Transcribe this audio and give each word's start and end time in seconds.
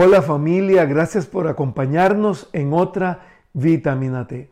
Hola 0.00 0.22
familia, 0.22 0.84
gracias 0.84 1.26
por 1.26 1.48
acompañarnos 1.48 2.48
en 2.52 2.72
otra 2.72 3.18
vitamina 3.52 4.28
T. 4.28 4.48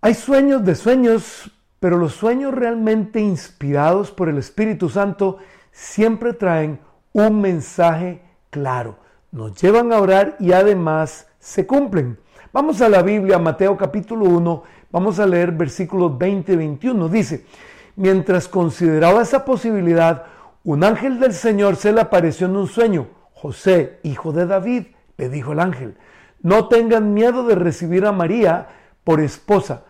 Hay 0.00 0.14
sueños 0.14 0.64
de 0.64 0.74
sueños, 0.74 1.52
pero 1.78 1.98
los 1.98 2.14
sueños 2.14 2.52
realmente 2.52 3.20
inspirados 3.20 4.10
por 4.10 4.28
el 4.28 4.38
Espíritu 4.38 4.88
Santo 4.88 5.38
siempre 5.70 6.32
traen 6.32 6.80
un 7.12 7.40
mensaje 7.40 8.20
claro, 8.50 8.96
nos 9.30 9.54
llevan 9.54 9.92
a 9.92 10.00
orar 10.00 10.34
y 10.40 10.50
además 10.50 11.28
se 11.38 11.64
cumplen. 11.64 12.18
Vamos 12.52 12.80
a 12.80 12.88
la 12.88 13.02
Biblia, 13.02 13.38
Mateo 13.38 13.76
capítulo 13.76 14.24
1, 14.24 14.62
vamos 14.90 15.20
a 15.20 15.26
leer 15.28 15.52
versículos 15.52 16.18
20 16.18 16.54
y 16.54 16.56
21. 16.56 17.08
Dice, 17.08 17.46
mientras 17.94 18.48
consideraba 18.48 19.22
esa 19.22 19.44
posibilidad, 19.44 20.24
un 20.64 20.82
ángel 20.82 21.20
del 21.20 21.34
Señor 21.34 21.76
se 21.76 21.92
le 21.92 22.00
apareció 22.00 22.48
en 22.48 22.56
un 22.56 22.66
sueño. 22.66 23.17
José, 23.40 24.00
hijo 24.02 24.32
de 24.32 24.46
David, 24.46 24.86
le 25.16 25.28
dijo 25.28 25.52
el 25.52 25.60
ángel, 25.60 25.96
no 26.42 26.66
tengan 26.66 27.14
miedo 27.14 27.46
de 27.46 27.54
recibir 27.54 28.04
a 28.04 28.10
María 28.10 28.66
por 29.04 29.20
esposa, 29.20 29.84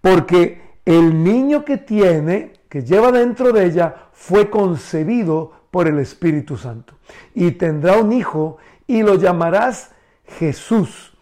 porque 0.00 0.62
el 0.86 1.22
niño 1.22 1.62
que 1.62 1.76
tiene 1.76 2.54
que 2.70 2.84
lleva 2.84 3.12
dentro 3.12 3.52
de 3.52 3.66
ella 3.66 4.08
fue 4.12 4.48
concebido 4.48 5.52
por 5.70 5.88
el 5.88 5.98
Espíritu 5.98 6.56
Santo. 6.56 6.94
Y 7.34 7.50
tendrá 7.52 7.98
un 7.98 8.12
hijo 8.12 8.56
y 8.86 9.02
lo 9.02 9.16
llamarás 9.16 9.90
Jesús, 10.38 11.14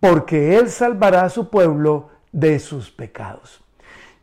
porque 0.00 0.56
él 0.56 0.70
salvará 0.70 1.24
a 1.24 1.30
su 1.30 1.50
pueblo 1.50 2.08
de 2.32 2.58
sus 2.58 2.90
pecados. 2.90 3.60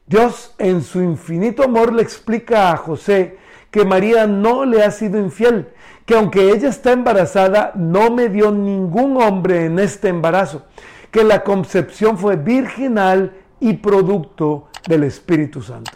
Dios 0.08 0.56
en 0.58 0.82
su 0.82 1.02
infinito 1.02 1.64
amor 1.64 1.94
le 1.94 2.02
explica 2.02 2.72
a 2.72 2.78
José 2.78 3.38
que 3.76 3.84
María 3.84 4.26
no 4.26 4.64
le 4.64 4.84
ha 4.84 4.90
sido 4.90 5.20
infiel, 5.20 5.68
que 6.06 6.16
aunque 6.16 6.50
ella 6.52 6.70
está 6.70 6.94
embarazada, 6.94 7.74
no 7.76 8.10
me 8.10 8.30
dio 8.30 8.50
ningún 8.50 9.22
hombre 9.22 9.66
en 9.66 9.80
este 9.80 10.08
embarazo, 10.08 10.64
que 11.12 11.26
la 11.26 11.44
concepción 11.44 12.18
fue 12.18 12.38
virginal 12.38 13.34
y 13.60 13.74
producto 13.74 14.70
del 14.88 15.04
Espíritu 15.04 15.62
Santo. 15.62 15.92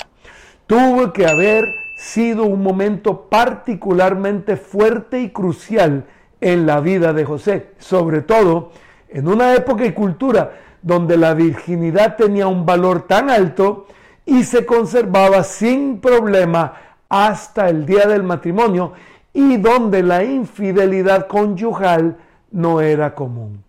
Tuvo 0.67 1.13
que 1.13 1.25
haber 1.25 1.63
sido 1.95 2.43
un 2.43 2.61
momento 2.61 3.29
particularmente 3.29 4.57
fuerte 4.57 5.21
y 5.21 5.29
crucial 5.29 6.03
en 6.41 6.65
la 6.65 6.81
vida 6.81 7.13
de 7.13 7.23
José, 7.23 7.75
sobre 7.77 8.23
todo 8.23 8.73
en 9.07 9.25
una 9.25 9.55
época 9.55 9.85
y 9.85 9.93
cultura 9.93 10.51
donde 10.81 11.15
la 11.15 11.33
virginidad 11.33 12.17
tenía 12.17 12.47
un 12.47 12.65
valor 12.65 13.07
tan 13.07 13.29
alto 13.29 13.87
y 14.25 14.43
se 14.43 14.65
conservaba 14.65 15.45
sin 15.45 16.01
problema 16.01 16.88
hasta 17.09 17.69
el 17.69 17.85
día 17.85 18.05
del 18.05 18.23
matrimonio 18.23 18.93
y 19.33 19.57
donde 19.57 20.03
la 20.03 20.23
infidelidad 20.23 21.27
conyugal 21.27 22.17
no 22.51 22.81
era 22.81 23.13
común. 23.13 23.63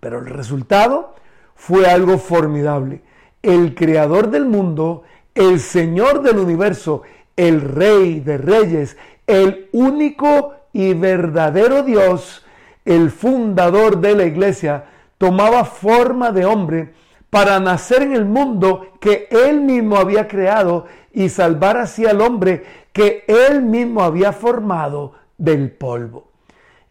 Pero 0.00 0.20
el 0.20 0.26
resultado 0.26 1.14
fue 1.54 1.86
algo 1.86 2.18
formidable. 2.18 3.02
El 3.42 3.74
creador 3.74 4.30
del 4.30 4.46
mundo 4.46 5.04
el 5.34 5.58
Señor 5.58 6.22
del 6.22 6.38
universo, 6.38 7.02
el 7.36 7.60
Rey 7.60 8.20
de 8.20 8.38
Reyes, 8.38 8.96
el 9.26 9.68
único 9.72 10.54
y 10.72 10.94
verdadero 10.94 11.82
Dios, 11.82 12.44
el 12.84 13.10
fundador 13.10 14.00
de 14.00 14.14
la 14.14 14.24
iglesia, 14.24 14.84
tomaba 15.18 15.64
forma 15.64 16.30
de 16.30 16.44
hombre 16.44 16.94
para 17.30 17.58
nacer 17.58 18.02
en 18.02 18.12
el 18.12 18.24
mundo 18.24 18.92
que 19.00 19.26
él 19.30 19.60
mismo 19.60 19.96
había 19.96 20.28
creado 20.28 20.86
y 21.14 21.28
salvar 21.28 21.78
así 21.78 22.04
al 22.04 22.20
hombre 22.20 22.64
que 22.92 23.24
él 23.28 23.62
mismo 23.62 24.02
había 24.02 24.32
formado 24.32 25.12
del 25.38 25.70
polvo. 25.70 26.28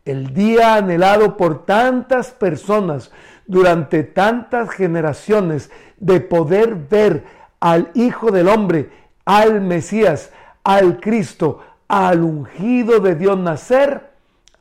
El 0.06 0.34
día 0.34 0.76
anhelado 0.76 1.38
por 1.38 1.66
tantas 1.66 2.32
personas 2.32 3.12
durante 3.46 4.04
tantas 4.04 4.70
generaciones 4.70 5.70
de 5.98 6.22
poder 6.22 6.76
ver 6.76 7.26
al 7.60 7.92
Hijo 7.94 8.32
del 8.32 8.48
Hombre, 8.48 8.90
al 9.26 9.62
Mesías, 9.62 10.32
al 10.64 11.00
Cristo, 11.00 11.60
al 11.88 12.24
ungido 12.24 13.00
de 13.00 13.16
Dios 13.16 13.38
nacer, 13.38 14.10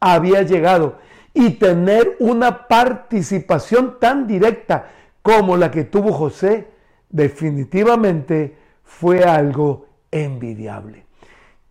había 0.00 0.42
llegado. 0.42 0.98
Y 1.34 1.50
tener 1.50 2.16
una 2.18 2.68
participación 2.68 3.98
tan 3.98 4.26
directa 4.26 4.90
como 5.22 5.56
la 5.56 5.70
que 5.70 5.84
tuvo 5.84 6.12
José, 6.12 6.68
definitivamente 7.08 8.61
fue 8.84 9.25
algo 9.25 9.87
envidiable. 10.10 11.06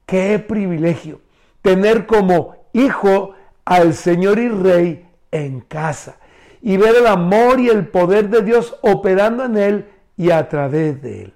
Qué 0.06 0.40
privilegio 0.40 1.22
tener 1.62 2.06
como 2.06 2.56
hijo 2.74 3.34
al 3.66 3.94
Señor 3.94 4.40
y 4.40 4.50
Rey 4.50 5.08
en 5.32 5.62
casa 5.62 6.18
y 6.62 6.78
ver 6.78 6.96
el 6.96 7.08
amor 7.08 7.60
y 7.60 7.70
el 7.70 7.88
poder 7.88 8.30
de 8.30 8.42
Dios 8.42 8.78
operando 8.82 9.46
en 9.46 9.58
él 9.58 9.90
y 10.18 10.32
a 10.32 10.48
través 10.50 11.02
de 11.02 11.24
él. 11.24 11.34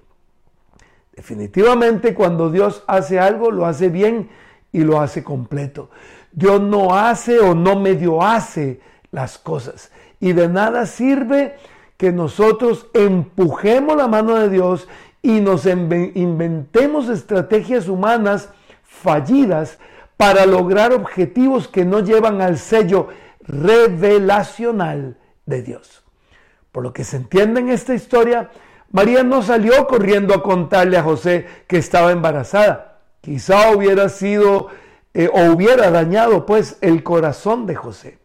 Definitivamente 1.14 2.14
cuando 2.14 2.50
Dios 2.50 2.84
hace 2.86 3.18
algo, 3.18 3.50
lo 3.50 3.66
hace 3.66 3.88
bien 3.88 4.28
y 4.70 4.80
lo 4.80 5.00
hace 5.00 5.24
completo. 5.24 5.90
Dios 6.32 6.60
no 6.60 6.94
hace 6.94 7.38
o 7.38 7.54
no 7.54 7.80
medio 7.80 8.22
hace 8.22 8.80
las 9.10 9.38
cosas. 9.38 9.90
Y 10.20 10.34
de 10.34 10.48
nada 10.48 10.84
sirve 10.84 11.56
que 11.96 12.12
nosotros 12.12 12.88
empujemos 12.92 13.96
la 13.96 14.06
mano 14.06 14.34
de 14.34 14.50
Dios 14.50 14.86
y 15.22 15.40
nos 15.40 15.66
inventemos 15.66 17.08
estrategias 17.08 17.88
humanas 17.88 18.50
fallidas 18.82 19.78
para 20.16 20.46
lograr 20.46 20.92
objetivos 20.92 21.68
que 21.68 21.84
no 21.84 22.00
llevan 22.00 22.40
al 22.40 22.58
sello 22.58 23.08
revelacional 23.40 25.18
de 25.44 25.62
Dios. 25.62 26.04
Por 26.72 26.82
lo 26.82 26.92
que 26.92 27.04
se 27.04 27.16
entiende 27.16 27.60
en 27.60 27.68
esta 27.68 27.94
historia, 27.94 28.50
María 28.90 29.22
no 29.22 29.42
salió 29.42 29.86
corriendo 29.86 30.34
a 30.34 30.42
contarle 30.42 30.96
a 30.96 31.02
José 31.02 31.46
que 31.66 31.78
estaba 31.78 32.12
embarazada. 32.12 32.98
Quizá 33.20 33.70
hubiera 33.70 34.08
sido 34.08 34.68
eh, 35.12 35.28
o 35.32 35.52
hubiera 35.52 35.90
dañado 35.90 36.46
pues 36.46 36.78
el 36.80 37.02
corazón 37.02 37.66
de 37.66 37.74
José. 37.74 38.18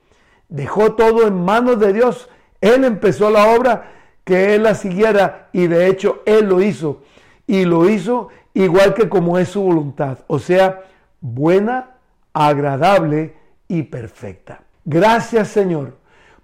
Dejó 0.49 0.93
todo 0.93 1.27
en 1.27 1.43
manos 1.43 1.79
de 1.79 1.93
Dios. 1.93 2.29
Él 2.59 2.83
empezó 2.83 3.29
la 3.29 3.47
obra 3.47 3.91
que 4.23 4.55
él 4.55 4.63
la 4.63 4.75
siguiera 4.75 5.49
y 5.51 5.67
de 5.67 5.87
hecho 5.87 6.21
él 6.25 6.45
lo 6.45 6.61
hizo. 6.61 7.03
Y 7.47 7.65
lo 7.65 7.89
hizo 7.89 8.29
igual 8.53 8.93
que 8.93 9.09
como 9.09 9.37
es 9.37 9.49
su 9.49 9.61
voluntad. 9.61 10.19
O 10.27 10.39
sea, 10.39 10.83
buena, 11.19 11.97
agradable 12.33 13.35
y 13.67 13.83
perfecta. 13.83 14.63
Gracias 14.85 15.49
Señor 15.49 15.97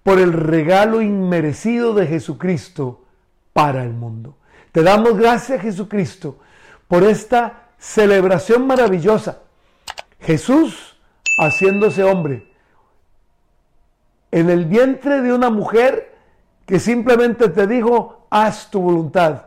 por 0.04 0.20
el 0.20 0.32
regalo 0.32 1.02
inmerecido 1.02 1.94
de 1.94 2.08
Jesucristo 2.08 3.04
para 3.52 3.84
el 3.84 3.92
mundo. 3.92 4.38
Te 4.72 4.82
damos 4.82 5.18
gracias, 5.18 5.62
Jesucristo, 5.62 6.40
por 6.88 7.04
esta 7.04 7.72
celebración 7.78 8.66
maravillosa. 8.68 9.40
Jesús 10.22 10.98
haciéndose 11.38 12.04
hombre 12.04 12.48
en 14.32 14.50
el 14.50 14.66
vientre 14.66 15.22
de 15.22 15.34
una 15.34 15.50
mujer 15.50 16.07
que 16.68 16.80
simplemente 16.80 17.50
te 17.50 17.66
dijo, 17.66 18.28
haz 18.30 18.70
tu 18.70 18.82
voluntad, 18.82 19.46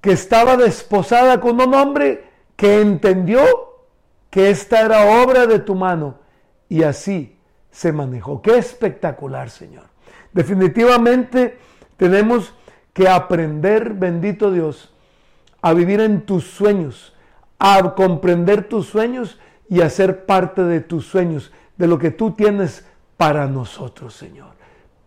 que 0.00 0.10
estaba 0.10 0.56
desposada 0.56 1.38
con 1.40 1.60
un 1.60 1.72
hombre 1.74 2.24
que 2.56 2.80
entendió 2.80 3.42
que 4.30 4.50
esta 4.50 4.80
era 4.80 5.22
obra 5.22 5.46
de 5.46 5.60
tu 5.60 5.74
mano 5.76 6.16
y 6.68 6.82
así 6.82 7.36
se 7.70 7.92
manejó. 7.92 8.42
Qué 8.42 8.56
espectacular, 8.56 9.50
Señor. 9.50 9.84
Definitivamente 10.32 11.58
tenemos 11.98 12.54
que 12.94 13.08
aprender, 13.08 13.92
bendito 13.92 14.50
Dios, 14.50 14.92
a 15.60 15.74
vivir 15.74 16.00
en 16.00 16.22
tus 16.22 16.44
sueños, 16.44 17.14
a 17.58 17.94
comprender 17.94 18.68
tus 18.68 18.88
sueños 18.88 19.38
y 19.68 19.82
a 19.82 19.90
ser 19.90 20.24
parte 20.24 20.64
de 20.64 20.80
tus 20.80 21.06
sueños, 21.06 21.52
de 21.76 21.86
lo 21.86 21.98
que 21.98 22.10
tú 22.10 22.32
tienes 22.32 22.86
para 23.18 23.46
nosotros, 23.46 24.14
Señor, 24.14 24.54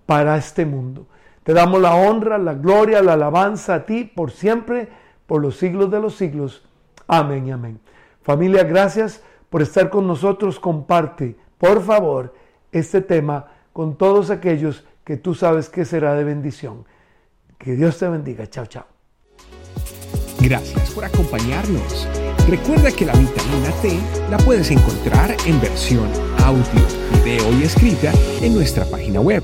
para 0.06 0.38
este 0.38 0.66
mundo. 0.66 1.08
Te 1.44 1.54
damos 1.54 1.82
la 1.82 1.96
honra, 1.96 2.38
la 2.38 2.54
gloria, 2.54 3.02
la 3.02 3.14
alabanza 3.14 3.76
a 3.76 3.86
ti 3.86 4.04
por 4.04 4.32
siempre, 4.32 4.90
por 5.28 5.42
los 5.42 5.58
siglos 5.58 5.92
de 5.92 6.00
los 6.00 6.16
siglos. 6.16 6.64
Amén 7.08 7.48
y 7.48 7.52
amén. 7.52 7.80
Familia, 8.22 8.64
gracias 8.64 9.22
por 9.50 9.62
estar 9.62 9.90
con 9.90 10.08
nosotros. 10.08 10.60
Comparte, 10.60 11.38
por 11.58 11.84
favor, 11.84 12.34
este 12.72 13.02
tema 13.02 13.48
con 13.74 13.96
todos 13.96 14.30
aquellos 14.30 14.86
que 15.04 15.18
tú 15.18 15.36
sabes 15.36 15.70
que 15.70 15.86
será 15.86 16.16
de 16.16 16.24
bendición. 16.24 16.86
Que 17.58 17.76
Dios 17.76 17.98
te 17.98 18.08
bendiga. 18.08 18.48
Chao, 18.48 18.66
chao. 18.66 18.86
Gracias 20.40 20.92
por 20.92 21.06
acompañarnos. 21.06 22.08
Recuerda 22.48 22.92
que 22.92 23.06
la 23.06 23.14
vitamina 23.14 23.72
T 23.82 24.00
la 24.30 24.38
puedes 24.38 24.70
encontrar 24.70 25.36
en 25.46 25.60
versión 25.62 26.10
audio, 26.44 26.64
video 27.24 27.52
y 27.60 27.64
escrita 27.64 28.12
en 28.42 28.54
nuestra 28.54 28.86
página 28.86 29.20
web, 29.20 29.44